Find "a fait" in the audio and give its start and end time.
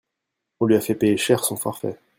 0.75-0.95